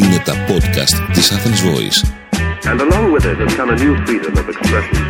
Είναι 0.00 0.18
τα 0.24 0.32
podcast 0.48 1.12
της 1.12 1.32
Athens 1.32 1.60
Voice. 1.68 1.98
And 2.70 2.80
along 2.80 3.06
with 3.14 3.24
it 3.30 3.38
has 3.44 3.54
come 3.58 3.70
a 3.70 3.78
new 3.84 3.94
freedom 4.06 4.32
of 4.40 4.46
expression. 4.52 5.00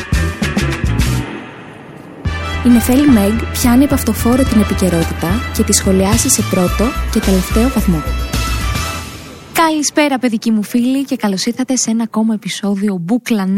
Η 2.67 2.69
Νεφέλη 2.69 3.09
Μέγ 3.09 3.33
πιάνει 3.53 3.85
από 3.85 3.95
αυτοφόρο 3.95 4.43
την 4.43 4.61
επικαιρότητα 4.61 5.29
και 5.57 5.63
τη 5.63 5.73
σχολιάσει 5.73 6.29
σε 6.29 6.43
πρώτο 6.51 6.85
και 7.13 7.21
τελευταίο 7.21 7.69
βαθμό. 7.69 8.03
Καλησπέρα 9.53 10.19
παιδικοί 10.19 10.51
μου 10.51 10.63
φίλοι 10.63 11.05
και 11.05 11.17
καλώς 11.17 11.47
ήρθατε 11.47 11.77
σε 11.77 11.91
ένα 11.91 12.03
ακόμα 12.03 12.35
επεισόδιο 12.35 12.97
Μπούκλα 13.01 13.47
99 13.47 13.51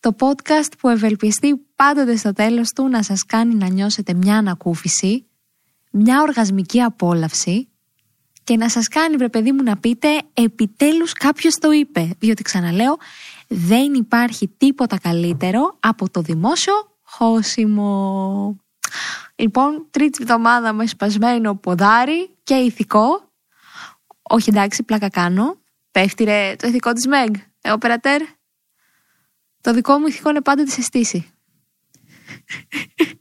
το 0.00 0.16
podcast 0.18 0.72
που 0.78 0.88
ευελπιστεί 0.88 1.56
πάντοτε 1.76 2.16
στο 2.16 2.32
τέλος 2.32 2.72
του 2.72 2.88
να 2.88 3.02
σας 3.02 3.24
κάνει 3.24 3.54
να 3.54 3.68
νιώσετε 3.68 4.14
μια 4.14 4.36
ανακούφιση, 4.36 5.26
μια 5.90 6.22
οργασμική 6.22 6.80
απόλαυση 6.80 7.68
και 8.44 8.56
να 8.56 8.68
σας 8.68 8.88
κάνει 8.88 9.16
βρε 9.16 9.28
παιδί 9.28 9.52
μου 9.52 9.62
να 9.62 9.76
πείτε 9.76 10.08
επιτέλους 10.32 11.12
κάποιος 11.12 11.54
το 11.54 11.70
είπε. 11.70 12.10
Διότι 12.18 12.42
ξαναλέω 12.42 12.96
δεν 13.48 13.94
υπάρχει 13.94 14.48
τίποτα 14.48 14.98
καλύτερο 14.98 15.76
από 15.80 16.10
το 16.10 16.20
δημόσιο 16.20 16.72
χώσιμο. 17.02 18.56
Λοιπόν, 19.34 19.86
τρίτη 19.90 20.18
εβδομάδα 20.22 20.72
με 20.72 20.86
σπασμένο 20.86 21.54
ποδάρι 21.54 22.30
και 22.42 22.54
ηθικό. 22.54 23.32
Όχι 24.22 24.50
εντάξει, 24.50 24.82
πλάκα 24.82 25.08
κάνω. 25.08 25.58
Πέφτει 25.90 26.24
ρε 26.24 26.56
το 26.56 26.68
ηθικό 26.68 26.92
της 26.92 27.06
Μεγ, 27.06 27.30
ε, 27.60 27.70
οπερατέρ. 27.70 28.22
Το 29.60 29.72
δικό 29.72 29.98
μου 29.98 30.06
ηθικό 30.06 30.30
είναι 30.30 30.40
πάντοτε 30.40 30.70
σε 30.70 30.82
στήση. 30.82 31.32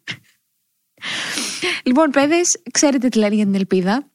λοιπόν, 1.86 2.10
παιδες, 2.10 2.62
ξέρετε 2.72 3.08
τι 3.08 3.18
λένε 3.18 3.36
για 3.36 3.46
την 3.46 3.56
ελπίδα. 3.56 4.13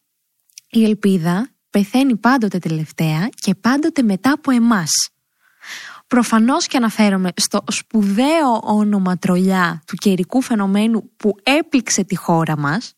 Η 0.71 0.83
ελπίδα 0.83 1.49
πεθαίνει 1.69 2.15
πάντοτε 2.15 2.57
τελευταία 2.57 3.29
και 3.35 3.55
πάντοτε 3.55 4.01
μετά 4.01 4.31
από 4.31 4.51
εμάς. 4.51 4.89
Προφανώς 6.07 6.67
και 6.67 6.77
αναφέρομαι 6.77 7.29
στο 7.35 7.63
σπουδαίο 7.67 8.59
όνομα 8.63 9.17
τρολιά 9.17 9.83
του 9.87 9.95
καιρικού 9.95 10.41
φαινομένου 10.41 11.11
που 11.17 11.35
έπληξε 11.43 12.03
τη 12.03 12.15
χώρα 12.15 12.57
μας, 12.57 12.93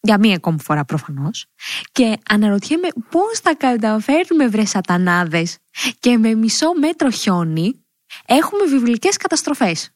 για 0.00 0.18
μία 0.18 0.34
ακόμη 0.34 0.60
φορά 0.60 0.84
προφανώς, 0.84 1.46
και 1.92 2.18
αναρωτιέμαι 2.28 2.88
πώς 3.10 3.38
θα 3.38 3.54
καταφέρουμε 3.54 4.46
βρε 4.48 4.64
σατανάδες 4.64 5.58
και 5.98 6.18
με 6.18 6.34
μισό 6.34 6.74
μέτρο 6.74 7.10
χιόνι 7.10 7.84
έχουμε 8.26 8.64
βιβλικές 8.64 9.16
καταστροφές. 9.16 9.90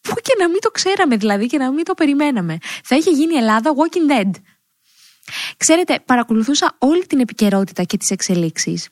Πού 0.00 0.14
και 0.14 0.34
να 0.38 0.48
μην 0.48 0.60
το 0.60 0.70
ξέραμε 0.70 1.16
δηλαδή 1.16 1.46
και 1.46 1.58
να 1.58 1.72
μην 1.72 1.84
το 1.84 1.94
περιμέναμε. 1.94 2.58
Θα 2.84 2.96
είχε 2.96 3.10
γίνει 3.10 3.34
η 3.34 3.36
Ελλάδα 3.36 3.70
Walking 3.74 4.12
Dead. 4.12 4.30
Ξέρετε, 5.56 6.00
παρακολουθούσα 6.06 6.76
όλη 6.78 7.06
την 7.06 7.20
επικαιρότητα 7.20 7.82
και 7.82 7.96
τις 7.96 8.10
εξελίξεις 8.10 8.88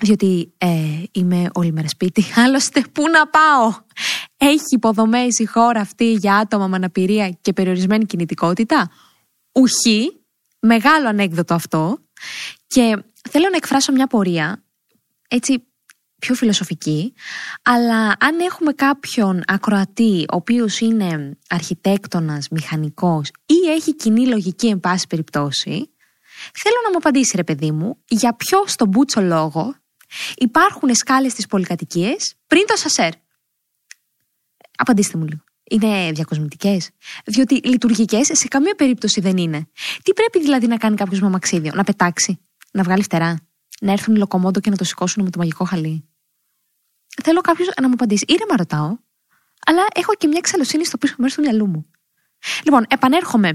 διότι 0.00 0.54
ε, 0.58 1.02
είμαι 1.12 1.50
όλη 1.52 1.72
μέρα 1.72 1.88
σπίτι. 1.88 2.24
Άλλωστε, 2.44 2.84
πού 2.92 3.08
να 3.08 3.28
πάω; 3.28 3.74
Έχει 4.36 4.64
υποδομές 4.70 5.38
η 5.38 5.44
χώρα 5.44 5.80
αυτή 5.80 6.12
για 6.12 6.36
άτομα 6.36 6.66
με 6.66 6.76
αναπηρία 6.76 7.30
και 7.40 7.52
περιορισμένη 7.52 8.04
κινητικότητα; 8.04 8.90
Ουχή. 9.52 10.18
Μεγάλο 10.66 11.08
ανέκδοτο 11.08 11.54
αυτό. 11.54 11.98
Και 12.66 13.02
θέλω 13.30 13.48
να 13.50 13.56
εκφράσω 13.56 13.92
μια 13.92 14.06
πορεία, 14.06 14.64
έτσι 15.28 15.64
πιο 16.18 16.34
φιλοσοφική, 16.34 17.14
αλλά 17.62 18.16
αν 18.18 18.40
έχουμε 18.40 18.72
κάποιον 18.72 19.42
ακροατή, 19.46 20.24
ο 20.32 20.36
οποίος 20.36 20.80
είναι 20.80 21.38
αρχιτέκτονας, 21.48 22.48
μηχανικός 22.50 23.30
ή 23.46 23.70
έχει 23.70 23.94
κοινή 23.94 24.26
λογική 24.26 24.68
εν 24.68 24.80
πάση 24.80 25.06
περιπτώσει, 25.06 25.90
θέλω 26.52 26.76
να 26.84 26.90
μου 26.90 26.96
απαντήσει 26.96 27.36
ρε 27.36 27.44
παιδί 27.44 27.70
μου, 27.70 27.98
για 28.08 28.34
ποιο 28.34 28.66
στον 28.66 28.88
μπούτσο 28.88 29.20
λόγο 29.20 29.74
υπάρχουν 30.36 30.94
σκάλες 30.94 31.32
στις 31.32 31.46
πολυκατοικίες 31.46 32.34
πριν 32.46 32.66
το 32.66 32.76
σασέρ. 32.76 33.12
Απαντήστε 34.76 35.18
μου 35.18 35.24
λίγο. 35.24 35.42
Είναι 35.70 36.12
διακοσμητικές; 36.12 36.90
Διότι 37.24 37.54
λειτουργικές 37.54 38.30
σε 38.32 38.48
καμία 38.48 38.74
περίπτωση 38.74 39.20
δεν 39.20 39.36
είναι. 39.36 39.68
Τι 40.02 40.12
πρέπει 40.12 40.40
δηλαδή 40.40 40.66
να 40.66 40.76
κάνει 40.76 40.96
κάποιος 40.96 41.20
με 41.20 41.26
αμαξίδιο, 41.26 41.72
να 41.74 41.84
πετάξει, 41.84 42.38
να 42.72 42.82
βγάλει 42.82 43.02
φτερά, 43.02 43.43
να 43.84 43.92
έρθουν 43.92 44.14
οι 44.14 44.18
λοκομόντο 44.18 44.60
και 44.60 44.70
να 44.70 44.76
το 44.76 44.84
σηκώσουν 44.84 45.24
με 45.24 45.30
το 45.30 45.38
μαγικό 45.38 45.64
χαλί. 45.64 46.08
Θέλω 47.22 47.40
κάποιος 47.40 47.68
να 47.80 47.88
μου 47.88 47.94
απαντήσει. 47.94 48.24
Ήρεμα 48.28 48.56
ρωτάω, 48.56 48.96
αλλά 49.66 49.82
έχω 49.94 50.14
και 50.14 50.26
μια 50.26 50.38
εξαλωσύνη 50.38 50.84
στο 50.84 50.98
πίσω 50.98 51.14
μέρος 51.18 51.34
του 51.34 51.40
μυαλού 51.40 51.66
μου. 51.66 51.90
Λοιπόν, 52.64 52.84
επανέρχομαι 52.88 53.50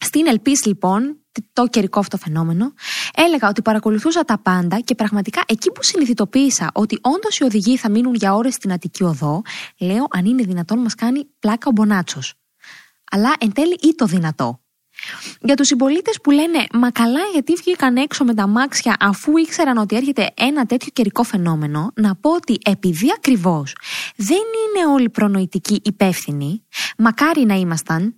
στην 0.00 0.26
ελπίση 0.26 0.68
λοιπόν, 0.68 1.20
το 1.52 1.66
καιρικό 1.66 1.98
αυτό 1.98 2.16
φαινόμενο, 2.16 2.72
έλεγα 3.14 3.48
ότι 3.48 3.62
παρακολουθούσα 3.62 4.24
τα 4.24 4.38
πάντα 4.38 4.80
και 4.80 4.94
πραγματικά 4.94 5.42
εκεί 5.46 5.70
που 5.70 5.82
συνειδητοποίησα 5.82 6.70
ότι 6.74 6.98
όντως 7.00 7.38
οι 7.38 7.44
οδηγοί 7.44 7.76
θα 7.76 7.90
μείνουν 7.90 8.14
για 8.14 8.34
ώρες 8.34 8.54
στην 8.54 8.72
Αττική 8.72 9.04
Οδό, 9.04 9.42
λέω 9.80 10.06
αν 10.10 10.24
είναι 10.24 10.42
δυνατόν 10.42 10.78
μας 10.78 10.94
κάνει 10.94 11.24
πλάκα 11.38 11.68
ο 11.68 11.70
Μπονάτσος. 11.70 12.34
Αλλά 13.10 13.34
εν 13.38 13.52
τέλει 13.52 13.76
ή 13.80 13.94
το 13.94 14.06
δυνατό. 14.06 14.65
Για 15.40 15.54
τους 15.54 15.66
συμπολίτες 15.66 16.20
που 16.22 16.30
λένε 16.30 16.66
Μα 16.72 16.90
καλά, 16.90 17.20
γιατί 17.32 17.52
βγήκαν 17.52 17.96
έξω 17.96 18.24
με 18.24 18.34
τα 18.34 18.46
μάξια 18.46 18.96
αφού 19.00 19.36
ήξεραν 19.36 19.76
ότι 19.76 19.96
έρχεται 19.96 20.30
ένα 20.36 20.66
τέτοιο 20.66 20.90
καιρικό 20.92 21.22
φαινόμενο, 21.22 21.92
να 21.94 22.16
πω 22.16 22.30
ότι 22.30 22.58
επειδή 22.64 23.12
ακριβώς 23.16 23.76
δεν 24.16 24.36
είναι 24.36 24.92
όλοι 24.92 25.10
προνοητικοί 25.10 25.80
υπεύθυνοι, 25.84 26.64
μακάρι 26.98 27.44
να 27.44 27.54
ήμασταν, 27.54 28.14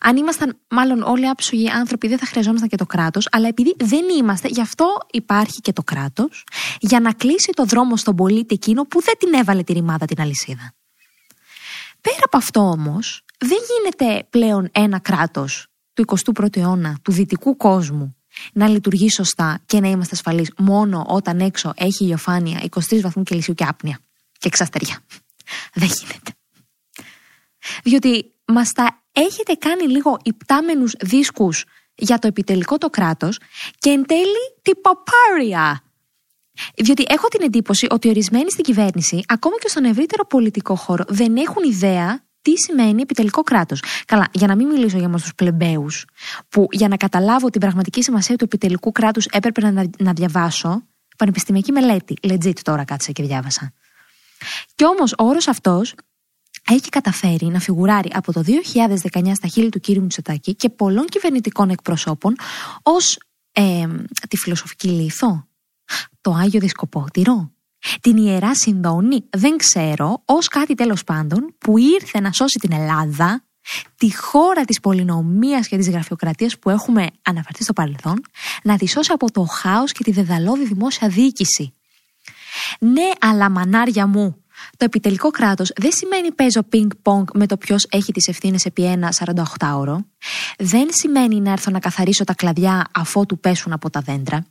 αν 0.00 0.16
ήμασταν 0.16 0.58
μάλλον 0.68 1.02
όλοι 1.02 1.28
άψογοι 1.28 1.68
άνθρωποι, 1.68 2.08
δεν 2.08 2.18
θα 2.18 2.26
χρειαζόμασταν 2.26 2.68
και 2.68 2.76
το 2.76 2.86
κράτος, 2.86 3.28
αλλά 3.30 3.48
επειδή 3.48 3.74
δεν 3.78 4.04
είμαστε, 4.18 4.48
γι' 4.48 4.60
αυτό 4.60 4.96
υπάρχει 5.10 5.60
και 5.60 5.72
το 5.72 5.82
κράτος, 5.82 6.44
για 6.80 7.00
να 7.00 7.12
κλείσει 7.12 7.52
το 7.52 7.64
δρόμο 7.64 7.96
στον 7.96 8.16
πολίτη 8.16 8.54
εκείνο 8.54 8.84
που 8.84 9.00
δεν 9.02 9.14
την 9.18 9.34
έβαλε 9.34 9.62
τη 9.62 9.72
ρημάδα 9.72 10.06
την 10.06 10.20
αλυσίδα. 10.20 10.74
Πέρα 12.00 12.22
από 12.24 12.36
αυτό 12.36 12.60
όμως, 12.60 13.24
δεν 13.38 13.58
γίνεται 13.68 14.26
πλέον 14.30 14.68
ένα 14.72 14.98
κράτος 14.98 15.69
του 16.04 16.34
21ου 16.36 16.56
αιώνα, 16.56 16.98
του 17.02 17.12
δυτικού 17.12 17.56
κόσμου, 17.56 18.16
να 18.52 18.68
λειτουργεί 18.68 19.10
σωστά 19.10 19.60
και 19.66 19.80
να 19.80 19.88
είμαστε 19.88 20.14
ασφαλείς 20.14 20.52
μόνο 20.56 21.04
όταν 21.08 21.40
έξω 21.40 21.72
έχει 21.76 22.04
ηλιοφάνεια 22.04 22.62
23 22.70 23.00
βαθμού 23.00 23.22
Κελσίου 23.22 23.54
και 23.54 23.64
άπνοια 23.64 23.98
και 24.38 24.48
εξαστεριά. 24.48 24.98
Δεν 25.74 25.88
γίνεται. 25.88 26.32
Διότι 27.82 28.32
μας 28.44 28.70
τα 28.72 29.02
έχετε 29.12 29.54
κάνει 29.54 29.88
λίγο 29.88 30.18
υπτάμενους 30.22 30.94
δίσκους 31.00 31.64
για 31.94 32.18
το 32.18 32.26
επιτελικό 32.26 32.78
το 32.78 32.90
κράτος 32.90 33.38
και 33.78 33.90
εν 33.90 34.06
τέλει 34.06 34.44
την 34.62 34.74
παπάρια. 34.80 35.82
Διότι 36.74 37.04
έχω 37.08 37.28
την 37.28 37.42
εντύπωση 37.42 37.86
ότι 37.90 38.08
ορισμένοι 38.08 38.50
στην 38.50 38.64
κυβέρνηση, 38.64 39.22
ακόμα 39.26 39.56
και 39.58 39.68
στον 39.68 39.84
ευρύτερο 39.84 40.26
πολιτικό 40.26 40.74
χώρο, 40.74 41.04
δεν 41.08 41.36
έχουν 41.36 41.62
ιδέα 41.70 42.24
τι 42.42 42.56
σημαίνει 42.56 43.02
επιτελικό 43.02 43.42
κράτος. 43.42 43.82
Καλά, 44.06 44.28
για 44.32 44.46
να 44.46 44.56
μην 44.56 44.66
μιλήσω 44.66 44.96
για 44.96 45.06
εμάς 45.06 45.22
τους 45.22 45.34
πλεμπαίους, 45.34 46.04
που 46.48 46.66
για 46.70 46.88
να 46.88 46.96
καταλάβω 46.96 47.50
την 47.50 47.60
πραγματική 47.60 48.02
σημασία 48.02 48.36
του 48.36 48.44
επιτελικού 48.44 48.92
κράτους 48.92 49.26
έπρεπε 49.26 49.70
να, 49.70 49.84
να 49.98 50.12
διαβάσω 50.12 50.82
πανεπιστημιακή 51.16 51.72
μελέτη. 51.72 52.14
Legit 52.22 52.58
τώρα 52.62 52.84
κάτσε 52.84 53.12
και 53.12 53.22
διάβασα. 53.22 53.72
Κι 54.74 54.84
όμως 54.84 55.12
ο 55.12 55.24
όρος 55.24 55.48
αυτός 55.48 55.94
έχει 56.70 56.88
καταφέρει 56.88 57.46
να 57.46 57.60
φιγουράρει 57.60 58.10
από 58.12 58.32
το 58.32 58.42
2019 59.12 59.30
στα 59.34 59.48
χείλη 59.48 59.68
του 59.68 59.80
κύριου 59.80 60.02
Μητσοτάκη 60.02 60.54
και 60.54 60.68
πολλών 60.68 61.06
κυβερνητικών 61.06 61.70
εκπροσώπων 61.70 62.36
ως 62.82 63.18
ε, 63.52 63.86
τη 64.28 64.36
φιλοσοφική 64.36 64.88
λίθο, 64.88 65.46
το 66.20 66.32
Άγιο 66.32 66.60
Δισκοπότηρο, 66.60 67.52
την 68.00 68.16
Ιερά 68.16 68.54
Συνδόνη, 68.54 69.24
δεν 69.30 69.56
ξέρω, 69.56 70.22
ως 70.24 70.48
κάτι 70.48 70.74
τέλος 70.74 71.04
πάντων 71.04 71.54
που 71.58 71.78
ήρθε 71.78 72.20
να 72.20 72.32
σώσει 72.32 72.58
την 72.58 72.72
Ελλάδα, 72.72 73.44
τη 73.96 74.16
χώρα 74.16 74.64
της 74.64 74.80
πολυνομίας 74.80 75.68
και 75.68 75.76
της 75.76 75.90
γραφειοκρατίας 75.90 76.58
που 76.58 76.70
έχουμε 76.70 77.06
αναφερθεί 77.22 77.62
στο 77.62 77.72
παρελθόν, 77.72 78.20
να 78.62 78.76
τη 78.76 78.88
σώσει 78.88 79.12
από 79.12 79.30
το 79.30 79.42
χάος 79.42 79.92
και 79.92 80.04
τη 80.04 80.10
δεδαλώδη 80.10 80.64
δημόσια 80.64 81.08
διοίκηση. 81.08 81.74
Ναι, 82.78 83.08
αλλά 83.20 83.50
μανάρια 83.50 84.06
μου, 84.06 84.44
το 84.76 84.84
επιτελικό 84.84 85.30
κράτος 85.30 85.72
δεν 85.76 85.90
σημαίνει 85.92 86.32
παίζω 86.32 86.62
πινκ-πονγκ 86.62 87.26
με 87.34 87.46
το 87.46 87.56
ποιος 87.56 87.86
έχει 87.90 88.12
τις 88.12 88.28
ευθύνες 88.28 88.64
επί 88.64 88.84
ένα 88.84 89.12
48ωρο. 89.12 89.96
Δεν 90.58 90.88
σημαίνει 90.90 91.40
να 91.40 91.50
έρθω 91.50 91.70
να 91.70 91.78
καθαρίσω 91.78 92.24
τα 92.24 92.34
κλαδιά 92.34 92.86
αφότου 92.94 93.38
πέσουν 93.38 93.72
από 93.72 93.90
τα 93.90 94.00
δέντρα. 94.00 94.44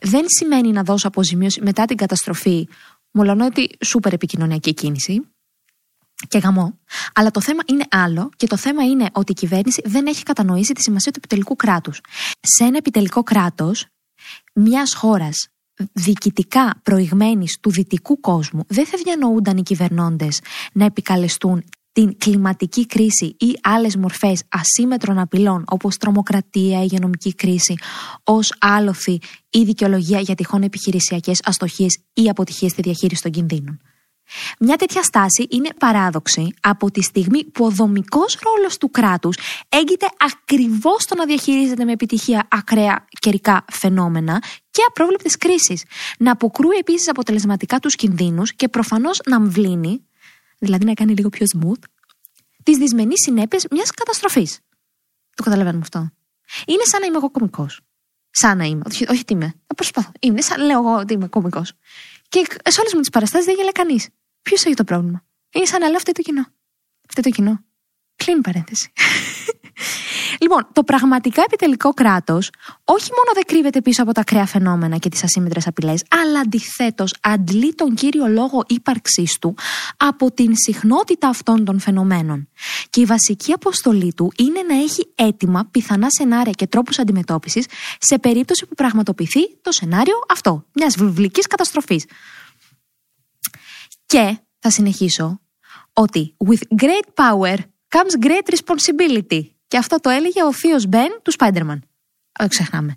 Δεν 0.00 0.24
σημαίνει 0.38 0.72
να 0.72 0.82
δώσω 0.82 1.08
αποζημίωση 1.08 1.62
μετά 1.62 1.84
την 1.84 1.96
καταστροφή, 1.96 2.68
ότι 3.46 3.68
σούπερ 3.84 4.12
επικοινωνιακή 4.12 4.74
κίνηση. 4.74 5.20
Και 6.28 6.38
γαμό. 6.38 6.78
Αλλά 7.14 7.30
το 7.30 7.40
θέμα 7.40 7.62
είναι 7.66 7.84
άλλο 7.90 8.30
και 8.36 8.46
το 8.46 8.56
θέμα 8.56 8.84
είναι 8.84 9.08
ότι 9.12 9.32
η 9.32 9.34
κυβέρνηση 9.34 9.82
δεν 9.84 10.06
έχει 10.06 10.22
κατανοήσει 10.22 10.72
τη 10.72 10.80
σημασία 10.80 11.12
του 11.12 11.18
επιτελικού 11.18 11.56
κράτους. 11.56 12.00
Σε 12.40 12.64
ένα 12.64 12.76
επιτελικό 12.76 13.22
κράτος 13.22 13.86
μιας 14.54 14.94
χώρας 14.94 15.48
διοικητικά 15.92 16.80
προηγμένης 16.82 17.58
του 17.60 17.70
δυτικού 17.70 18.20
κόσμου 18.20 18.64
δεν 18.68 18.86
θα 18.86 18.98
διανοούνταν 19.04 19.56
οι 19.56 19.62
κυβερνώντες 19.62 20.40
να 20.72 20.84
επικαλεστούν 20.84 21.64
την 21.96 22.18
κλιματική 22.18 22.86
κρίση 22.86 23.36
ή 23.38 23.58
άλλες 23.62 23.96
μορφές 23.96 24.42
ασύμετρων 24.48 25.18
απειλών 25.18 25.64
όπως 25.68 25.96
τρομοκρατία, 25.96 26.82
υγειονομική 26.82 27.34
κρίση 27.34 27.74
ως 28.24 28.54
άλοθη 28.58 29.18
ή 29.50 29.62
δικαιολογία 29.64 30.20
για 30.20 30.34
τυχόν 30.34 30.62
επιχειρησιακές 30.62 31.40
αστοχίες 31.44 31.98
ή 32.12 32.28
αποτυχίες 32.28 32.70
στη 32.70 32.82
διαχείριση 32.82 33.22
των 33.22 33.30
κινδύνων. 33.30 33.80
Μια 34.58 34.76
τέτοια 34.76 35.02
στάση 35.02 35.46
είναι 35.50 35.68
παράδοξη 35.78 36.54
από 36.60 36.90
τη 36.90 37.02
στιγμή 37.02 37.44
που 37.44 37.64
ο 37.64 37.70
δομικός 37.70 38.38
ρόλος 38.42 38.76
του 38.78 38.90
κράτους 38.90 39.36
έγκυται 39.68 40.06
ακριβώς 40.18 41.02
στο 41.02 41.14
να 41.14 41.26
διαχειρίζεται 41.26 41.84
με 41.84 41.92
επιτυχία 41.92 42.48
ακραία 42.50 43.06
καιρικά 43.20 43.64
φαινόμενα 43.72 44.42
και 44.70 44.82
απρόβλεπτε 44.88 45.28
κρίσει. 45.38 45.80
Να 46.18 46.32
αποκρούει 46.32 46.76
επίσης 46.76 47.08
αποτελεσματικά 47.08 47.78
τους 47.78 47.94
κινδύνους 47.94 48.54
και 48.54 48.68
προφανώς 48.68 49.20
να 49.26 49.36
αμβλύνει, 49.36 50.05
δηλαδή 50.58 50.84
να 50.84 50.94
κάνει 50.94 51.14
λίγο 51.14 51.28
πιο 51.28 51.46
smooth, 51.56 51.82
τις 52.62 52.76
δυσμενείς 52.76 53.20
συνέπειες 53.22 53.66
μιας 53.70 53.90
καταστροφής. 53.90 54.60
Το 55.34 55.42
καταλαβαίνουμε 55.42 55.82
αυτό. 55.82 56.10
Είναι 56.66 56.84
σαν 56.84 57.00
να 57.00 57.06
είμαι 57.06 57.16
εγώ 57.16 57.30
κωμικό. 57.30 57.66
Σαν 58.30 58.56
να 58.56 58.64
είμαι. 58.64 58.82
Όχι, 58.86 59.06
όχι 59.10 59.24
τι 59.24 59.32
είμαι. 59.32 59.54
Προσπαθώ. 59.76 60.12
Είναι 60.20 60.40
σαν 60.40 60.64
λέω 60.64 60.78
εγώ 60.78 60.96
ότι 60.96 61.12
είμαι 61.12 61.28
κωμικό. 61.28 61.62
Και 62.28 62.46
σε 62.64 62.80
όλες 62.80 62.94
μου 62.94 63.00
τις 63.00 63.10
παραστάσεις 63.10 63.46
δεν 63.46 63.54
γελάει 63.54 63.72
κανείς. 63.72 64.08
Ποιος 64.42 64.64
έχει 64.64 64.74
το 64.74 64.84
πρόβλημα; 64.84 65.24
Είναι 65.54 65.64
σαν 65.64 65.80
να 65.80 65.86
λέω 65.86 65.96
αυτό 65.96 66.12
το 66.12 66.22
κοινό. 66.22 66.46
Αυτό 67.08 67.22
το 67.22 67.30
κοινό. 67.30 67.64
Κλείνει 68.16 68.40
παρένθεση. 68.40 68.92
λοιπόν, 70.40 70.68
το 70.72 70.82
πραγματικά 70.84 71.42
επιτελικό 71.46 71.94
κράτος 71.94 72.50
όχι 72.84 73.10
μόνο 73.10 73.30
δεν 73.34 73.44
κρύβεται 73.46 73.82
πίσω 73.82 74.02
από 74.02 74.12
τα 74.12 74.20
ακραία 74.20 74.46
φαινόμενα 74.46 74.96
και 74.96 75.08
τις 75.08 75.22
ασύμμετρε 75.22 75.60
απειλές, 75.64 76.02
αλλά 76.08 76.40
αντιθέτως 76.40 77.14
αντλεί 77.20 77.74
τον 77.74 77.94
κύριο 77.94 78.26
λόγο 78.26 78.64
ύπαρξής 78.66 79.38
του 79.38 79.54
από 79.96 80.32
την 80.32 80.52
συχνότητα 80.56 81.28
αυτών 81.28 81.64
των 81.64 81.80
φαινομένων. 81.80 82.48
Και 82.90 83.00
η 83.00 83.04
βασική 83.04 83.52
αποστολή 83.52 84.12
του 84.14 84.32
είναι 84.38 84.62
να 84.68 84.74
έχει 84.74 85.12
έτοιμα 85.14 85.68
πιθανά 85.70 86.06
σενάρια 86.10 86.52
και 86.52 86.66
τρόπους 86.66 86.98
αντιμετώπισης 86.98 87.66
σε 87.98 88.18
περίπτωση 88.18 88.66
που 88.66 88.74
πραγματοποιηθεί 88.74 89.56
το 89.62 89.72
σενάριο 89.72 90.16
αυτό, 90.28 90.64
μιας 90.72 90.96
βιβλικής 90.96 91.46
καταστροφής. 91.46 92.04
Και 94.06 94.38
θα 94.58 94.70
συνεχίσω 94.70 95.40
ότι 95.92 96.36
with 96.48 96.82
great 96.82 97.08
power 97.14 97.56
comes 97.88 98.26
great 98.26 98.54
responsibility. 98.54 99.55
Και 99.68 99.78
αυτό 99.78 100.00
το 100.00 100.10
έλεγε 100.10 100.44
ο 100.44 100.52
θείο 100.52 100.76
Μπεν 100.88 101.20
του 101.22 101.32
Spider-Man. 101.38 101.78
Δεν 102.38 102.48
ξεχνάμε. 102.48 102.96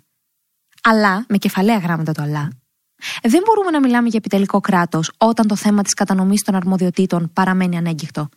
Αλλά, 0.82 1.24
με 1.28 1.38
κεφαλαία 1.38 1.78
γράμματα 1.78 2.12
το 2.12 2.22
αλλά, 2.22 2.48
δεν 3.22 3.42
μπορούμε 3.44 3.70
να 3.70 3.80
μιλάμε 3.80 4.08
για 4.08 4.18
επιτελικό 4.18 4.60
κράτος 4.60 5.12
όταν 5.16 5.46
το 5.46 5.56
θέμα 5.56 5.82
της 5.82 5.94
κατανομής 5.94 6.42
των 6.42 6.54
αρμοδιοτήτων 6.54 7.32
παραμένει 7.32 7.76
ανέγκυχτο. 7.76 8.28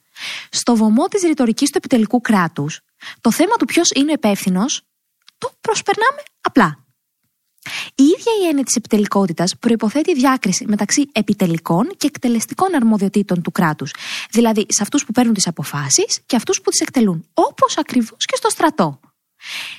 Στο 0.49 0.75
βωμό 0.75 1.07
της 1.07 1.21
ρητορικής 1.21 1.69
του 1.69 1.77
επιτελικού 1.77 2.21
κράτους, 2.21 2.79
το 3.21 3.31
θέμα 3.31 3.55
του 3.55 3.65
ποιος 3.65 3.91
είναι 3.95 4.11
υπεύθυνος 4.11 4.81
το 5.37 5.51
προσπερνάμε 5.61 6.21
απλά. 6.41 6.82
Η 7.95 8.03
ίδια 8.03 8.31
η 8.43 8.47
έννοια 8.47 8.63
της 8.63 8.75
επιτελικότητας 8.75 9.57
προποθέτει 9.59 10.13
διάκριση 10.13 10.65
μεταξύ 10.67 11.09
επιτελικών 11.11 11.91
και 11.97 12.07
εκτελεστικών 12.07 12.75
αρμοδιοτήτων 12.75 13.41
του 13.41 13.51
κράτους. 13.51 13.93
Δηλαδή 14.31 14.65
σε 14.67 14.81
αυτούς 14.83 15.05
που 15.05 15.11
παίρνουν 15.11 15.33
τις 15.33 15.47
αποφάσεις 15.47 16.21
και 16.25 16.35
αυτούς 16.35 16.61
που 16.61 16.69
τις 16.69 16.79
εκτελούν. 16.79 17.27
Όπως 17.33 17.77
ακριβώς 17.77 18.25
και 18.25 18.35
στο 18.35 18.49
στρατό. 18.49 18.99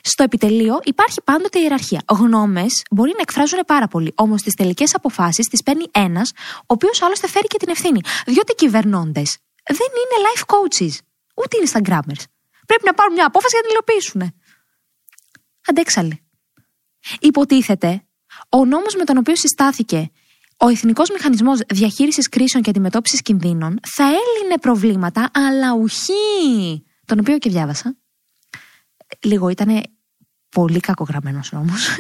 Στο 0.03 0.23
επιτελείο 0.23 0.81
υπάρχει 0.85 1.23
πάντοτε 1.25 1.59
ιεραρχία. 1.59 2.03
Γνώμες 2.09 2.83
μπορεί 2.91 3.11
να 3.11 3.21
εκφράζουν 3.21 3.59
πάρα 3.67 3.89
πολύ. 3.89 4.13
Όμως 4.15 4.43
τι 4.43 4.55
τελικές 4.55 4.95
αποφάσεις 4.95 5.49
τις 5.49 5.63
παίρνει 5.63 5.85
ένας, 5.91 6.31
ο 6.57 6.65
οποίος 6.67 7.03
άλλωστε 7.03 7.29
φέρει 7.29 7.47
και 7.47 7.59
την 7.59 7.69
ευθύνη. 7.69 8.01
Διότι 8.27 8.53
οι 8.53 8.55
κυβερνώντες 8.55 9.37
δεν 9.65 9.89
είναι 10.01 10.17
life 10.27 10.45
coaches, 10.55 10.99
ούτε 11.35 11.57
είναι 11.57 11.69
Instagrammers. 11.73 12.23
Πρέπει 12.67 12.85
να 12.85 12.95
πάρουν 12.95 13.13
μια 13.13 13.27
απόφαση 13.27 13.57
για 13.57 13.61
να 13.63 13.67
την 13.67 13.77
υλοποιήσουν. 13.77 14.41
Αντέξαλοι. 15.67 16.24
Υποτίθεται, 17.21 18.05
ο 18.49 18.65
νόμος 18.65 18.95
με 18.95 19.05
τον 19.05 19.17
οποίο 19.17 19.37
συστάθηκε 19.37 20.11
ο 20.57 20.69
Εθνικός 20.69 21.11
Μηχανισμός 21.11 21.61
Διαχείρισης 21.69 22.29
Κρίσεων 22.29 22.63
και 22.63 22.71
Αντιμετώπισης 22.71 23.23
Κινδύνων 23.23 23.81
θα 23.87 24.05
έλυνε 24.05 24.59
προβλήματα, 24.61 25.31
αλλά 25.33 25.73
ουχή. 25.75 26.85
Τον 27.05 27.19
οποίο 27.19 27.39
και 27.39 27.51
διάβασα. 27.51 27.97
Λίγο 29.23 29.49
ήταν 29.49 29.83
πολύ 30.49 30.81
κακογραμμένος 30.81 31.53
νόμος. 31.53 31.99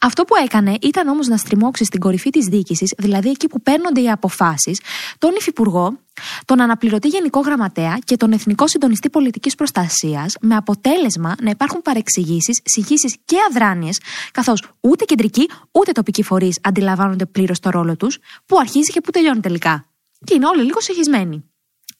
Αυτό 0.00 0.24
που 0.24 0.34
έκανε 0.44 0.76
ήταν 0.82 1.08
όμως 1.08 1.26
να 1.26 1.36
στριμώξει 1.36 1.84
στην 1.84 2.00
κορυφή 2.00 2.30
της 2.30 2.46
διοίκησης, 2.46 2.94
δηλαδή 2.98 3.28
εκεί 3.28 3.46
που 3.46 3.62
παίρνονται 3.62 4.00
οι 4.00 4.10
αποφάσεις, 4.10 4.80
τον 5.18 5.30
Υφυπουργό, 5.38 5.98
τον 6.44 6.60
Αναπληρωτή 6.60 7.08
Γενικό 7.08 7.40
Γραμματέα 7.40 7.98
και 8.04 8.16
τον 8.16 8.32
Εθνικό 8.32 8.68
Συντονιστή 8.68 9.10
Πολιτικής 9.10 9.54
Προστασίας, 9.54 10.34
με 10.40 10.56
αποτέλεσμα 10.56 11.34
να 11.42 11.50
υπάρχουν 11.50 11.82
παρεξηγήσεις, 11.82 12.60
συγχύσεις 12.64 13.16
και 13.24 13.36
αδράνειες, 13.50 14.00
καθώς 14.32 14.62
ούτε 14.80 15.04
κεντρικοί 15.04 15.50
ούτε 15.72 15.92
τοπικοί 15.92 16.22
φορείς 16.22 16.58
αντιλαμβάνονται 16.62 17.26
πλήρως 17.26 17.60
το 17.60 17.70
ρόλο 17.70 17.96
τους, 17.96 18.18
που 18.46 18.58
αρχίζει 18.58 18.92
και 18.92 19.00
που 19.00 19.10
τελειώνει 19.10 19.40
τελικά. 19.40 19.86
Και 20.24 20.34
είναι 20.34 20.46
όλοι 20.46 20.62
λίγο 20.62 20.80
συγχυσμένοι. 20.80 21.47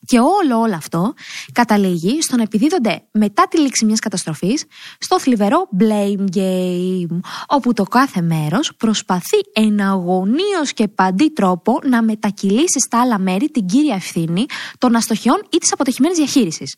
Και 0.07 0.19
όλο 0.19 0.59
όλο 0.61 0.75
αυτό 0.75 1.15
καταλήγει 1.53 2.23
στο 2.23 2.37
να 2.37 2.43
επιδίδονται 2.43 3.03
μετά 3.13 3.49
τη 3.49 3.59
λήξη 3.61 3.85
μιας 3.85 3.99
καταστροφής 3.99 4.65
στο 4.99 5.21
θλιβερό 5.21 5.69
blame 5.79 6.25
game, 6.37 7.19
όπου 7.47 7.73
το 7.73 7.83
κάθε 7.83 8.21
μέρος 8.21 8.75
προσπαθεί 8.77 9.39
εναγωνίως 9.53 10.73
και 10.73 10.89
παντή 10.89 11.33
τρόπο 11.33 11.79
να 11.85 12.03
μετακυλήσει 12.03 12.81
στα 12.81 13.01
άλλα 13.01 13.19
μέρη 13.19 13.51
την 13.51 13.67
κύρια 13.67 13.95
ευθύνη 13.95 14.47
των 14.79 14.97
αστοχιών 14.97 15.47
ή 15.51 15.59
της 15.59 15.73
αποτυχημένης 15.73 16.19
διαχείρισης. 16.19 16.77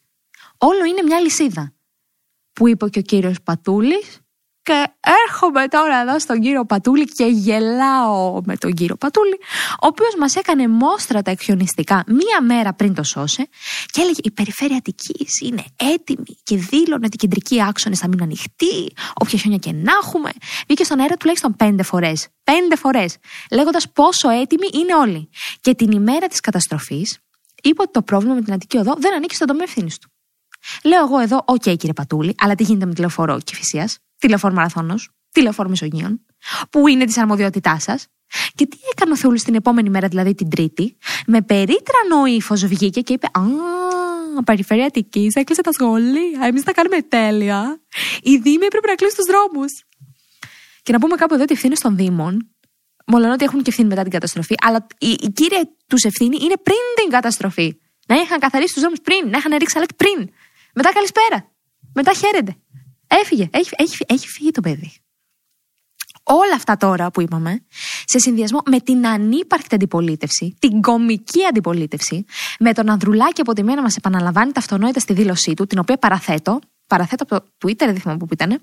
Όλο 0.57 0.85
είναι 0.85 1.03
μια 1.03 1.21
λυσίδα. 1.21 1.73
Που 2.53 2.69
είπε 2.69 2.89
και 2.89 2.99
ο 2.99 3.03
κύριος 3.03 3.43
Πατούλης, 3.43 4.21
και 4.71 4.93
έρχομαι 5.27 5.69
τώρα 5.69 6.01
εδώ 6.01 6.19
στον 6.19 6.41
κύριο 6.41 6.65
Πατούλη 6.65 7.05
και 7.05 7.25
γελάω 7.25 8.41
με 8.45 8.57
τον 8.57 8.73
κύριο 8.73 8.97
Πατούλη, 8.97 9.39
ο 9.83 9.87
οποίος 9.87 10.15
μας 10.19 10.37
έκανε 10.37 10.69
μόστρα 10.69 11.23
τα 11.23 11.31
εκχιονιστικά 11.31 12.05
μία 12.07 12.43
μέρα 12.43 12.73
πριν 12.75 12.95
το 12.95 13.03
σώσε 13.03 13.49
και 13.87 14.01
έλεγε: 14.01 14.21
Η 14.23 14.31
περιφέρεια 14.31 14.77
Αττικής 14.77 15.41
είναι 15.41 15.65
έτοιμη 15.77 16.39
και 16.43 16.57
δήλωνε 16.57 17.05
ότι 17.05 17.11
οι 17.13 17.17
κεντρικοί 17.17 17.63
άξονες 17.63 17.99
θα 17.99 18.09
μείνουν 18.09 18.25
ανοιχτοί, 18.25 18.93
όποια 19.15 19.39
χιόνια 19.39 19.59
και 19.59 19.73
να 19.73 19.93
έχουμε. 20.03 20.31
Βγήκε 20.67 20.85
στον 20.85 21.01
αέρα 21.01 21.17
τουλάχιστον 21.17 21.57
πέντε 21.57 21.83
φορές. 21.83 22.29
Πέντε 22.45 22.77
φορές. 22.77 23.17
Λέγοντας 23.51 23.91
πόσο 23.93 24.29
έτοιμοι 24.29 24.69
είναι 24.73 24.95
όλοι. 24.95 25.31
Και 25.61 25.75
την 25.75 25.91
ημέρα 25.91 26.27
της 26.27 26.41
καταστροφής 26.41 27.19
είπε 27.63 27.83
ότι 27.83 27.91
το 27.91 28.03
πρόβλημα 28.03 28.35
με 28.35 28.43
την 28.43 28.53
Αττική 28.53 28.77
Οδό 28.77 28.95
δεν 28.99 29.15
ανήκει 29.15 29.35
στον 29.35 29.47
τομέα 29.47 29.65
ευθύνης 29.67 29.99
του. 29.99 30.11
Λέω 30.85 31.05
εγώ 31.05 31.19
εδώ, 31.19 31.43
OK, 31.45 31.63
okay, 31.65 31.77
κύριε 31.77 31.93
Πατούλη, 31.93 32.35
αλλά 32.39 32.55
τι 32.55 32.63
γίνεται 32.63 32.87
με 32.87 32.95
τη 32.95 33.01
λεωφόρο 33.01 33.41
Κηφισίας, 33.45 33.55
τη 33.55 33.89
λεωφόρο 34.21 34.53
Μαραθώνος, 34.53 35.11
τη 35.33 35.40
λεωφόρο 35.40 35.69
Μεσογείων, 35.69 36.25
που 36.71 36.89
είναι 36.89 37.05
της 37.05 37.19
αρμοδιότητάς 37.19 37.83
σας. 37.83 38.07
Και 38.55 38.67
τι 38.67 38.77
έκανε 38.93 39.13
ο 39.13 39.17
Θεούλης 39.17 39.43
την 39.43 39.55
επόμενη 39.55 39.91
μέρα, 39.91 40.09
δηλαδή 40.09 40.35
την 40.35 40.51
Τρίτη, 40.51 40.97
με 41.27 41.43
περίτρανο 41.43 42.27
ύφος 42.27 42.67
βγήκε 42.67 43.01
και 43.01 43.13
είπε 43.13 43.27
Α, 43.27 43.43
Περιφέρεια 44.45 44.94
Αττικής, 44.94 45.31
έκλεισε 45.35 45.63
τα 45.63 45.73
σχολεία. 45.73 46.41
Εμείς 46.43 46.63
τα 46.63 46.73
κάνουμε 46.73 47.03
τέλεια. 47.03 47.81
Οι 48.23 48.37
Δήμοι 48.37 48.67
πρέπει 48.69 48.87
να 48.87 48.95
κλείσουν 48.95 49.17
τους 49.17 49.27
δρόμους. 49.27 49.85
Και 50.83 50.93
να 50.93 50.99
πούμε 50.99 51.15
κάπου 51.17 51.35
εδώ 51.35 51.43
ότι 51.43 51.53
ευθύνε 51.53 51.75
των 51.81 51.97
Δήμων, 51.97 52.51
μόλον 53.07 53.31
ότι 53.31 53.45
έχουν 53.45 53.63
και 53.63 53.69
ευθύνη 53.71 53.89
μετά 53.89 54.03
την 54.03 54.11
καταστροφή, 54.11 54.55
αλλά 54.61 54.87
η, 54.99 55.11
η 55.21 55.31
κύρια 55.31 55.71
τους 55.87 56.03
ευθύνη 56.03 56.37
είναι 56.41 56.55
πριν 56.63 56.85
την 57.03 57.11
καταστροφή. 57.11 57.79
Να 58.07 58.17
είχαν 58.17 58.39
καθαρίσει 58.39 58.73
τους 58.73 58.83
δρόμους 58.83 59.01
πριν, 59.01 59.31
να 59.31 59.39
είχαν 59.39 59.57
ρίξει 59.59 59.75
αλέκ 59.77 59.95
πριν. 59.95 60.31
Μετά 60.75 60.93
καλησπέρα. 60.93 61.51
Μετά 61.95 62.13
χαίρετε. 62.13 62.57
Έφυγε. 63.11 63.49
Έχει, 63.53 63.71
έχει, 63.77 63.97
έχει 64.07 64.29
φύγει 64.29 64.51
το 64.51 64.61
παιδί. 64.61 64.93
Όλα 66.23 66.55
αυτά 66.55 66.77
τώρα 66.77 67.11
που 67.11 67.21
είπαμε, 67.21 67.65
σε 68.05 68.19
συνδυασμό 68.19 68.61
με 68.67 68.81
την 68.81 69.07
ανύπαρκτη 69.07 69.75
αντιπολίτευση, 69.75 70.57
την 70.59 70.81
κομική 70.81 71.47
αντιπολίτευση, 71.49 72.25
με 72.59 72.73
τον 72.73 72.91
Ανδρουλάκη 72.91 73.41
από 73.41 73.53
τη 73.53 73.63
μία 73.63 73.75
να 73.75 73.83
μας 73.83 73.97
επαναλαμβάνει 73.97 74.53
τα 74.53 74.61
αυτονόητα 74.61 75.01
στη 75.01 75.13
δήλωσή 75.13 75.55
του, 75.55 75.67
την 75.67 75.79
οποία 75.79 75.97
παραθέτω, 75.97 76.59
παραθέτω 76.87 77.25
από 77.25 77.41
το 77.41 77.47
Twitter, 77.59 77.85
δεν 77.87 78.01
θυμάμαι 78.01 78.19
που 78.19 78.29
ήταν, 78.33 78.61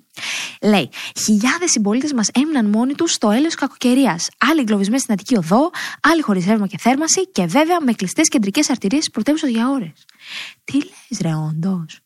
λέει: 0.61 0.89
Χιλιάδες 1.23 1.71
συμπολίτες 1.71 2.13
μας 2.13 2.29
έμειναν 2.33 2.65
μόνοι 2.69 2.93
τους 2.93 3.11
στο 3.11 3.31
έλεος 3.31 3.55
κακοκαιρίας. 3.55 4.29
Άλλοι 4.37 4.59
εγκλωβισμένοι 4.59 5.01
στην 5.01 5.13
Αττική 5.13 5.37
Οδό, 5.37 5.69
άλλοι 6.01 6.21
χωρίς 6.21 6.45
ρεύμα 6.45 6.67
και 6.67 6.77
θέρμαση 6.77 7.27
και 7.31 7.45
βέβαια 7.45 7.81
με 7.81 7.93
κλειστές 7.93 8.27
κεντρικές 8.27 8.69
αρτηρίες 8.69 9.09
πρωτεύουσα 9.09 9.47
για 9.47 9.69
ώρες. 9.69 10.05
Τι 10.63 10.73
λες, 10.73 11.19
ρε, 11.21 11.33
όντως; 11.35 11.99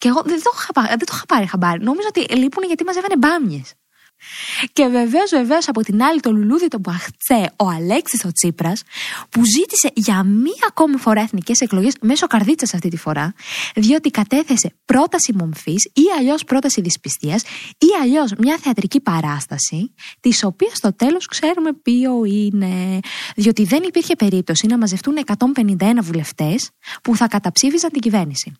Και 0.00 0.08
εγώ 0.08 0.22
δεν 0.24 0.42
το 0.42 0.50
είχα, 0.54 0.86
δεν 0.88 1.06
το 1.06 1.12
είχα 1.14 1.26
πάρει 1.26 1.46
χαμπάρι. 1.46 1.82
Νόμιζα 1.84 2.08
ότι 2.08 2.34
λείπουν 2.34 2.64
γιατί 2.66 2.84
μαζεύανε 2.84 3.16
μπάμιες. 3.16 3.74
Και 4.72 4.86
βεβαίως, 4.86 5.30
βεβαίως 5.30 5.68
από 5.68 5.80
την 5.80 6.02
άλλη 6.02 6.20
το 6.20 6.32
λουλούδι 6.32 6.68
το 6.68 6.78
Μπαχτσέ, 6.78 7.52
ο 7.56 7.68
Αλέξης 7.68 8.24
ο 8.24 8.32
Τσίπρας, 8.32 8.82
που 9.28 9.42
ζήτησε 9.44 9.90
για 9.94 10.22
μία 10.22 10.64
ακόμη 10.68 10.96
φορά 10.96 11.20
εθνικές 11.20 11.60
εκλογές 11.60 11.94
μέσω 12.00 12.26
καρδίτσας 12.26 12.74
αυτή 12.74 12.88
τη 12.88 12.96
φορά, 12.96 13.32
διότι 13.74 14.10
κατέθεσε 14.10 14.74
πρόταση 14.84 15.32
μομφής 15.34 15.84
ή 15.84 16.02
αλλιώς 16.18 16.44
πρόταση 16.44 16.80
δυσπιστίας 16.80 17.42
ή 17.78 17.86
αλλιώς 18.02 18.32
μια 18.38 18.58
θεατρική 18.60 19.00
παράσταση, 19.00 19.94
της 20.20 20.44
οποίας 20.44 20.76
στο 20.76 20.94
τέλος 20.94 21.26
ξέρουμε 21.26 21.72
ποιο 21.72 22.24
είναι. 22.24 23.00
Διότι 23.36 23.64
δεν 23.64 23.82
υπήρχε 23.82 24.16
περίπτωση 24.16 24.66
να 24.66 24.78
μαζευτούν 24.78 25.16
151 25.24 26.02
βουλευτές 26.02 26.70
που 27.02 27.16
θα 27.16 27.28
καταψήφιζαν 27.28 27.90
την 27.90 28.00
κυβέρνηση. 28.00 28.54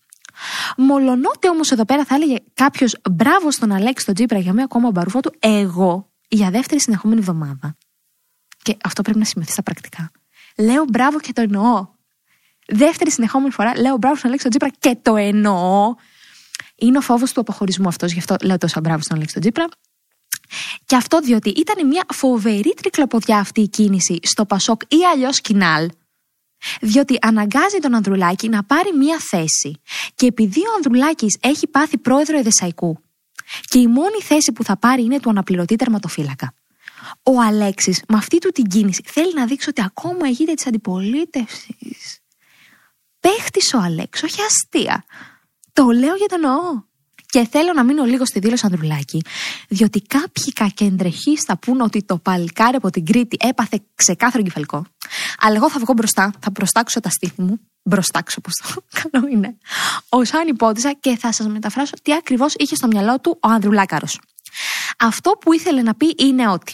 Μολονότι 0.77 1.49
όμως 1.49 1.71
εδώ 1.71 1.85
πέρα 1.85 2.05
θα 2.05 2.15
έλεγε 2.15 2.37
κάποιος 2.55 2.97
μπράβο 3.11 3.51
στον 3.51 3.73
Αλέξη 3.73 4.05
τον 4.07 4.15
Τζίπρα 4.15 4.39
για 4.39 4.53
μία 4.53 4.65
ακόμα 4.65 4.91
μπαρούφα 4.91 5.21
του, 5.21 5.35
εγώ 5.39 6.11
για 6.29 6.51
δεύτερη 6.51 6.81
συνεχόμενη 6.81 7.21
εβδομάδα. 7.21 7.77
Και 8.63 8.77
αυτό 8.85 9.03
πρέπει 9.03 9.19
να 9.19 9.25
σημειωθεί 9.25 9.53
στα 9.53 9.63
πρακτικά. 9.63 10.11
Λέω 10.57 10.85
μπράβο 10.85 11.21
και 11.21 11.33
το 11.33 11.41
εννοώ. 11.41 11.87
Δεύτερη 12.67 13.11
συνεχόμενη 13.11 13.53
φορά 13.53 13.81
λέω 13.81 13.97
μπράβο 13.97 14.17
στον 14.17 14.29
Αλέξη 14.29 14.49
τον 14.49 14.59
Τζίπρα 14.59 14.77
και 14.79 14.99
το 15.03 15.17
εννοώ. 15.17 15.95
Είναι 16.77 16.99
ο 16.99 17.01
φόβος 17.01 17.33
του 17.33 17.41
αποχωρισμού 17.41 17.89
αυτός, 17.89 18.13
γι' 18.13 18.19
αυτό 18.19 18.35
λέω 18.43 18.59
τόσο 18.59 18.81
μπράβο 18.81 19.03
στον 19.03 19.17
Αλέξη 19.17 19.35
τον 19.35 19.43
Τζίπρα. 19.43 19.67
Και 20.85 20.97
αυτό 20.97 21.21
διότι 21.21 21.49
ήταν 21.51 21.87
μια 21.87 22.03
φοβερή 22.13 22.75
τρικλοποδιά 22.75 23.39
αυτή 23.39 23.61
η 23.61 23.69
κίνηση 23.69 24.19
στο 24.23 24.47
Πασόκ 24.47 24.83
ή 24.83 24.97
αλλιώς 25.13 25.41
Κινάλ, 25.41 25.91
διότι 26.81 27.19
αναγκάζει 27.21 27.79
τον 27.79 27.95
Ανδρουλάκη 27.95 28.49
να 28.49 28.65
πάρει 28.65 28.97
μία 28.97 29.19
θέση. 29.19 29.81
Και 30.15 30.27
επειδή 30.27 30.61
ο 30.61 30.73
Ανδρουλάκης 30.77 31.37
έχει 31.41 31.67
πάθει 31.67 31.99
πρόεδρο 31.99 32.39
Εδεσαϊκού, 32.39 33.01
και 33.61 33.79
η 33.79 33.87
μόνη 33.87 34.21
θέση 34.23 34.53
που 34.53 34.65
θα 34.65 34.77
πάρει 34.77 35.03
είναι 35.03 35.21
του 35.21 35.31
αναπληρωτή 35.31 35.77
τερματοφύλακα. 35.77 36.55
Ο 37.23 37.41
Αλέξης, 37.41 38.03
με 38.09 38.17
αυτή 38.17 38.39
του 38.39 38.51
την 38.51 38.65
κίνηση, 38.65 39.03
θέλει 39.07 39.35
να 39.35 39.47
δείξει 39.47 39.69
ότι 39.69 39.83
ακόμα 39.83 40.29
ηγείται 40.29 40.55
της 40.55 40.67
αντιπολίτευσης. 40.67 42.19
Παίχτης 43.21 43.75
ο 43.75 43.79
Αλέξη, 43.79 44.25
όχι 44.25 44.43
αστεία. 44.43 45.05
Το 45.73 45.85
λέω 45.85 46.15
για 46.15 46.27
τον 46.27 46.45
εννοώ. 46.45 46.89
Και 47.31 47.47
θέλω 47.51 47.73
να 47.73 47.85
μείνω 47.85 48.05
λίγο 48.05 48.27
στη 48.27 48.39
δήλωση 48.39 48.67
Ανδρουλάκη, 48.67 49.23
διότι 49.69 50.01
κάποιοι 50.01 50.53
κακεντρεχείς 50.53 51.43
θα 51.43 51.59
πούνε 51.59 51.83
ότι 51.83 52.03
το 52.03 52.19
παλικάρι 52.19 52.77
από 52.77 52.91
την 52.91 53.05
Κρήτη 53.05 53.37
έπαθε 53.41 53.81
ξεκάθαρο 53.95 54.43
κεφαλικό. 54.43 54.85
Αλλά 55.39 55.57
εγώ 55.57 55.71
θα 55.71 55.79
βγω 55.79 55.93
μπροστά, 55.93 56.33
θα 56.41 56.53
προστάξω 56.53 57.01
τα 57.01 57.09
στήθη 57.09 57.43
μου. 57.43 57.61
Μπροστάξω, 57.83 58.41
πώ 58.41 58.51
το 58.51 58.83
καλό 59.01 59.29
είναι. 59.33 59.57
Ω 60.09 60.19
αν 60.19 60.49
υπότιζα 60.49 60.93
και 60.93 61.17
θα 61.17 61.33
σας 61.33 61.47
μεταφράσω 61.47 61.93
τι 62.03 62.13
ακριβώς 62.15 62.55
είχε 62.57 62.75
στο 62.75 62.87
μυαλό 62.87 63.21
του 63.21 63.39
ο 63.43 63.49
Ανδρουλάκαρος. 63.49 64.21
Αυτό 64.99 65.31
που 65.31 65.53
ήθελε 65.53 65.83
να 65.83 65.95
πει 65.95 66.15
είναι 66.19 66.49
ότι 66.49 66.73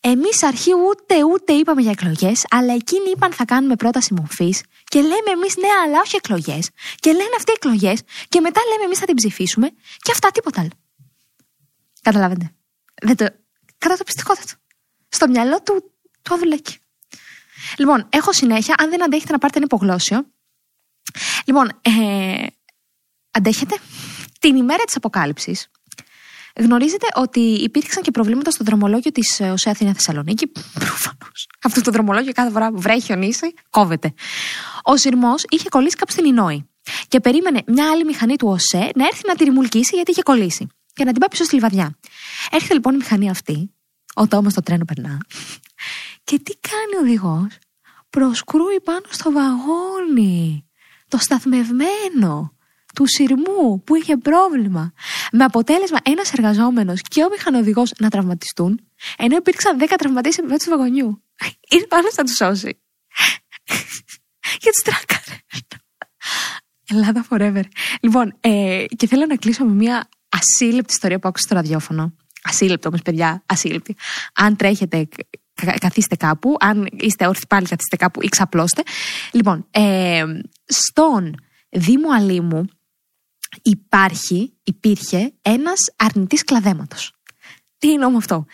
Εμείς 0.00 0.42
αρχή 0.42 0.70
ούτε 0.74 1.24
ούτε 1.24 1.52
είπαμε 1.52 1.82
για 1.82 1.90
εκλογές, 1.90 2.44
αλλά 2.50 2.74
εκείνοι 2.74 3.10
είπαν 3.10 3.32
θα 3.32 3.44
κάνουμε 3.44 3.76
πρόταση 3.76 4.14
μορφής 4.14 4.62
και 4.84 5.00
λέμε 5.00 5.30
εμείς 5.32 5.56
ναι, 5.56 5.68
αλλά 5.84 6.00
όχι 6.00 6.16
εκλογές. 6.16 6.70
Και 6.96 7.10
λένε 7.12 7.34
αυτοί 7.36 7.52
εκλογές 7.52 8.00
και 8.28 8.40
μετά 8.40 8.60
λέμε 8.70 8.84
εμείς 8.84 8.98
θα 8.98 9.06
την 9.06 9.14
ψηφίσουμε 9.14 9.68
και 10.02 10.10
αυτά 10.12 10.30
τίποτα 10.30 10.60
άλλο. 10.60 10.70
Καταλαβαίνετε. 12.02 12.54
Δεν 13.02 13.16
το... 13.16 13.26
Κατά 13.78 13.96
το 13.96 14.04
πιστικότατο. 14.04 14.52
Στο 15.08 15.28
μυαλό 15.28 15.62
του, 15.62 15.92
του 16.22 16.34
Αδουλέκη. 16.34 16.78
Λοιπόν, 17.78 18.06
έχω 18.10 18.32
συνέχεια. 18.32 18.74
Αν 18.78 18.90
δεν 18.90 19.02
αντέχετε 19.02 19.32
να 19.32 19.38
πάρετε 19.38 19.58
ένα 19.58 19.66
υπογλώσιο. 19.70 20.26
Λοιπόν, 21.44 21.80
ε, 21.82 22.46
αντέχετε. 23.30 23.76
Την 24.40 24.56
ημέρα 24.56 24.84
της 24.84 24.96
αποκάλυψης 24.96 25.70
Γνωρίζετε 26.58 27.06
ότι 27.14 27.40
υπήρξαν 27.40 28.02
και 28.02 28.10
προβλήματα 28.10 28.50
στο 28.50 28.64
δρομολόγιο 28.64 29.12
της 29.12 29.40
ε, 29.40 29.50
ΟΣΕ 29.50 29.70
Αθήνα 29.70 29.92
Θεσσαλονίκη; 29.92 30.46
Προφανώς. 30.74 31.48
Αυτό 31.62 31.80
το 31.80 31.90
δρομολόγιο 31.90 32.32
κάθε 32.32 32.50
φορά 32.50 32.70
που 32.70 32.80
βρέχει 32.80 33.12
ο 33.12 33.16
νήσι, 33.16 33.54
κόβεται. 33.70 34.14
Ο 34.82 34.96
σειρμός 34.96 35.44
είχε 35.48 35.68
κολλήσει 35.68 35.96
κάπου 35.96 36.12
στην 36.12 36.24
Ινόη. 36.24 36.68
Και 37.08 37.20
περίμενε 37.20 37.62
μια 37.66 37.90
άλλη 37.90 38.04
μηχανή 38.04 38.36
του 38.36 38.48
ΟΣΕ 38.48 38.90
να 38.94 39.04
έρθει 39.04 39.26
να 39.26 39.34
τη 39.34 39.44
ρημουλκίσει 39.44 39.94
γιατί 39.94 40.10
είχε 40.10 40.22
κολλήσει. 40.22 40.66
Και 40.92 41.04
να 41.04 41.10
την 41.10 41.20
πάει 41.20 41.28
πίσω 41.28 41.44
στη 41.44 41.54
λιβαδιά. 41.54 41.98
Έρχεται 42.50 42.74
λοιπόν 42.74 42.94
η 42.94 42.96
μηχανή 42.96 43.30
αυτή, 43.30 43.74
όταν 44.14 44.38
όμω 44.38 44.48
το 44.50 44.62
τρένο 44.62 44.84
περνά. 44.84 45.18
Και 46.24 46.38
τι 46.38 46.52
κάνει 46.56 46.96
ο 46.96 47.00
οδηγός, 47.00 47.58
προσκρούει 48.10 48.80
πάνω 48.84 49.06
στο 49.08 49.32
βαγόνι. 49.32 50.66
Το 51.08 51.18
σταθμευμένο 51.18 52.55
του 52.96 53.04
σειρμού 53.06 53.82
που 53.84 53.94
είχε 53.94 54.16
πρόβλημα. 54.16 54.92
Με 55.32 55.44
αποτέλεσμα 55.44 55.98
ένας 56.02 56.32
εργαζόμενος 56.32 57.00
και 57.08 57.22
ο 57.24 57.28
μηχανοδηγός 57.30 57.92
να 57.98 58.08
τραυματιστούν, 58.10 58.80
ενώ 59.16 59.36
υπήρξαν 59.36 59.78
10 59.80 59.94
τραυματίες 59.98 60.38
επίπεδο 60.38 60.56
τους 60.56 60.68
βαγονιού. 60.68 61.22
Ήρθε 61.68 61.86
πάνω 61.86 62.08
να 62.16 62.24
τους 62.24 62.36
σώσει. 62.36 62.80
και 64.62 64.70
τους 64.72 64.82
τράκαρε. 64.84 65.38
Ελλάδα 66.88 67.26
forever. 67.30 67.62
Λοιπόν, 68.00 68.36
ε, 68.40 68.84
και 68.96 69.06
θέλω 69.06 69.26
να 69.26 69.36
κλείσω 69.36 69.64
με 69.64 69.72
μια 69.72 70.08
ασύλληπτη 70.28 70.92
ιστορία 70.92 71.18
που 71.18 71.28
άκουσα 71.28 71.44
στο 71.44 71.54
ραδιόφωνο. 71.54 72.14
Ασύλληπτη 72.42 72.86
όμως, 72.86 73.02
παιδιά, 73.02 73.42
ασύλληπτη. 73.46 73.96
Αν 74.34 74.56
τρέχετε, 74.56 75.08
καθίστε 75.78 76.16
κάπου. 76.16 76.56
Αν 76.60 76.88
είστε 76.90 77.26
όρθιοι 77.26 77.46
πάλι, 77.48 77.66
καθίστε 77.66 77.96
κάπου 77.96 78.22
ή 78.22 78.28
ξαπλώστε. 78.28 78.82
Λοιπόν, 79.32 79.66
ε, 79.70 80.24
στον 80.66 81.34
Δήμο 81.68 82.10
Αλήμου 82.10 82.64
υπάρχει, 83.70 84.52
υπήρχε 84.64 85.32
ένας 85.42 85.78
αρνητής 85.96 86.44
κλαδέματος. 86.44 87.12
Τι 87.78 87.88
είναι 87.88 88.04
όμω 88.04 88.16
αυτό; 88.16 88.46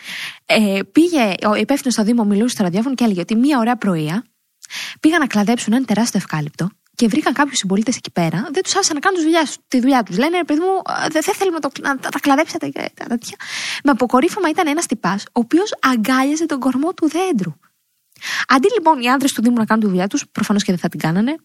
Ε, 0.46 0.80
πήγε 0.92 1.34
ο 1.46 1.54
υπεύθυνος 1.54 1.92
στο 1.92 2.02
Δήμο, 2.02 2.24
μιλούσε 2.24 2.54
στο 2.54 2.62
ραδιόφωνο 2.62 2.94
και 2.94 3.04
έλεγε 3.04 3.20
ότι 3.20 3.36
μία 3.36 3.58
ωραία 3.58 3.76
πρωία 3.76 4.24
πήγαν 5.00 5.20
να 5.20 5.26
κλαδέψουν 5.26 5.72
ένα 5.72 5.84
τεράστιο 5.84 6.18
ευκάλυπτο 6.18 6.68
και 6.94 7.08
βρήκαν 7.08 7.32
κάποιους 7.32 7.58
συμπολίτες 7.58 7.96
εκεί 7.96 8.10
πέρα, 8.10 8.48
δεν 8.52 8.62
τους 8.62 8.74
άφησαν 8.74 8.94
να 8.94 9.00
κάνουν 9.00 9.18
τη 9.18 9.24
δουλειάς, 9.24 9.56
τη 9.68 9.80
δουλειά 9.80 10.02
τους. 10.02 10.18
Λένε, 10.18 10.44
παιδί 10.44 10.60
μου, 10.60 10.82
δεν 11.10 11.22
θέλουμε 11.22 11.58
να, 11.62 11.70
το, 11.70 11.80
να 11.82 11.96
τα 11.96 12.18
κλαδέψετε 12.18 12.68
και 12.68 12.90
τέτοια. 13.08 13.36
Με 13.84 13.90
αποκορύφωμα 13.90 14.48
ήταν 14.48 14.66
ένας 14.66 14.86
τυπάς, 14.86 15.22
ο 15.24 15.30
οποίος 15.32 15.74
αγκάλιαζε 15.80 16.46
τον 16.46 16.60
κορμό 16.60 16.94
του 16.94 17.08
δέντρου. 17.08 17.52
Αντί 18.48 18.68
λοιπόν 18.76 19.00
οι 19.00 19.10
άντρε 19.10 19.28
του 19.34 19.42
Δήμου 19.42 19.56
να 19.56 19.64
κάνουν 19.64 19.84
τη 19.84 19.88
δουλειά 19.88 20.06
τους, 20.06 20.24
προφανώς 20.32 20.62
και 20.62 20.72
δεν 20.72 20.80
θα 20.80 20.88
την 20.88 21.00
κάνανε. 21.00 21.36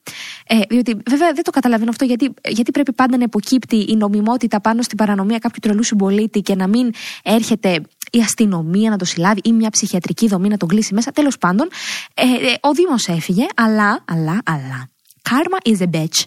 Ε, 0.48 0.60
διότι 0.69 0.98
βέβαια 1.10 1.31
δεν 1.34 1.43
το 1.43 1.51
καταλαβαίνω 1.51 1.89
αυτό, 1.89 2.05
γιατί, 2.05 2.34
γιατί 2.48 2.72
πρέπει 2.72 2.93
πάντα 2.93 3.17
να 3.17 3.24
υποκύπτει 3.24 3.75
η 3.75 3.96
νομιμότητα 3.96 4.62
πάνω 4.62 4.81
στην 4.81 4.98
παρανομία 4.98 5.38
κάποιου 5.38 5.60
τρελού 5.62 5.84
συμπολίτη 5.84 6.41
και 6.41 6.55
να 6.55 6.67
μην 6.67 6.91
έρχεται 7.24 7.81
η 8.12 8.19
αστυνομία 8.19 8.89
να 8.89 8.98
το 8.98 9.05
συλλάβει 9.05 9.39
ή 9.43 9.51
μια 9.51 9.69
ψυχιατρική 9.69 10.27
δομή 10.27 10.48
να 10.48 10.57
τον 10.57 10.67
κλείσει 10.67 10.93
μέσα. 10.93 11.12
Τέλος 11.12 11.38
πάντων, 11.38 11.67
ε, 12.13 12.22
ε, 12.22 12.55
ο 12.62 12.72
Δήμος 12.72 13.07
έφυγε, 13.07 13.46
αλλά, 13.55 14.03
αλλά, 14.05 14.41
αλλά. 14.46 14.89
Karma 15.29 15.69
is 15.69 15.81
a 15.81 15.89
bitch. 15.96 16.24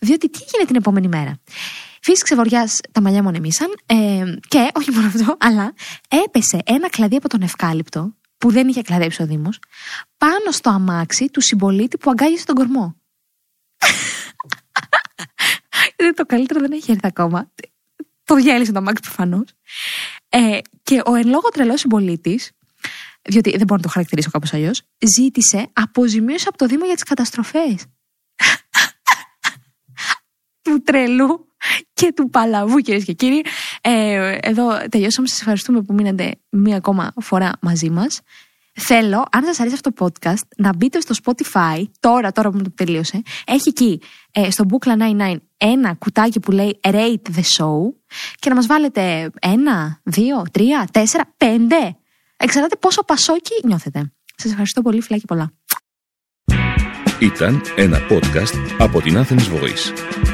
Διότι 0.00 0.30
τι 0.30 0.38
έγινε 0.42 0.66
την 0.66 0.76
επόμενη 0.76 1.08
μέρα; 1.08 1.38
Φύσηξε 2.00 2.34
βοριά, 2.34 2.68
τα 2.92 3.00
μαλλιά 3.00 3.22
μου 3.22 3.28
ανεμίσαν 3.28 3.68
ε, 3.86 4.24
και 4.48 4.70
όχι 4.72 4.90
μόνο 4.90 5.06
αυτό, 5.06 5.36
αλλά 5.40 5.72
έπεσε 6.24 6.58
ένα 6.64 6.88
κλαδί 6.90 7.16
από 7.16 7.28
τον 7.28 7.42
ευκάλυπτο 7.42 8.14
που 8.44 8.50
δεν 8.50 8.68
είχε 8.68 8.82
κλαδέψει 8.82 9.22
ο 9.22 9.26
Δήμος, 9.26 9.58
πάνω 10.18 10.50
στο 10.50 10.70
αμάξι 10.70 11.26
του 11.26 11.40
συμπολίτη 11.40 11.98
που 11.98 12.10
αγκάγισε 12.10 12.44
τον 12.44 12.54
κορμό. 12.54 12.96
το 16.16 16.26
καλύτερο 16.26 16.60
δεν 16.60 16.72
έχει 16.72 16.90
έρθει 16.90 17.06
ακόμα. 17.06 17.50
Το 18.24 18.34
διέλυσε 18.34 18.72
το 18.72 18.78
αμάξι 18.78 19.02
προφανώς. 19.02 19.44
Ε, 20.28 20.58
και 20.82 21.02
ο 21.04 21.14
εν 21.14 21.26
λόγω 21.26 21.48
τρελός 21.48 21.80
συμπολίτης, 21.80 22.50
διότι 23.22 23.50
δεν 23.50 23.66
μπορώ 23.66 23.76
να 23.76 23.82
το 23.82 23.88
χαρακτηρίσω 23.88 24.30
κάπως 24.30 24.52
αλλιώς, 24.52 24.82
ζήτησε 25.16 25.70
αποζημίωση 25.72 26.44
από 26.48 26.58
το 26.58 26.66
Δήμο 26.66 26.84
για 26.84 26.94
τις 26.94 27.04
καταστροφές. 27.04 27.86
του 30.62 30.82
τρελού 30.82 31.46
και 31.92 32.12
του 32.12 32.30
παλαβού, 32.30 32.78
κυρίες 32.78 33.04
και 33.04 33.12
κύριοι. 33.12 33.44
Ε, 33.86 34.38
εδώ 34.40 34.68
τελειώσαμε. 34.90 35.28
Σας 35.28 35.38
ευχαριστούμε 35.38 35.82
που 35.82 35.94
μείνατε 35.94 36.34
μία 36.48 36.76
ακόμα 36.76 37.12
φορά 37.20 37.52
μαζί 37.60 37.90
μας. 37.90 38.20
Θέλω, 38.74 39.24
αν 39.30 39.44
σας 39.44 39.60
αρέσει 39.60 39.74
αυτό 39.74 39.92
το 39.92 40.06
podcast, 40.06 40.42
να 40.56 40.74
μπείτε 40.76 41.00
στο 41.00 41.14
Spotify 41.24 41.84
τώρα, 42.00 42.32
τώρα 42.32 42.50
που 42.50 42.62
το 42.62 42.70
τελείωσε. 42.74 43.22
Έχει 43.46 43.68
εκεί 43.68 44.00
ε, 44.30 44.50
στο 44.50 44.64
Bookla 44.70 45.20
99 45.20 45.36
ένα 45.56 45.94
κουτάκι 45.94 46.40
που 46.40 46.50
λέει 46.50 46.80
Rate 46.82 47.28
the 47.34 47.42
Show 47.58 47.76
και 48.38 48.48
να 48.48 48.54
μας 48.54 48.66
βάλετε 48.66 49.30
ένα, 49.40 50.00
δύο, 50.02 50.42
τρία, 50.52 50.88
τέσσερα, 50.92 51.34
πέντε. 51.36 51.96
Εξαρτάται 52.36 52.76
πόσο 52.76 53.04
πασόκι 53.04 53.52
νιώθετε. 53.64 54.12
Σας 54.36 54.50
ευχαριστώ 54.50 54.82
πολύ, 54.82 55.00
φιλάκι 55.00 55.24
πολλά. 55.26 55.52
Ήταν 57.20 57.62
ένα 57.76 57.98
podcast 58.10 58.76
από 58.78 59.00
την 59.00 59.16
Athens 59.18 59.48
Voice. 59.48 60.33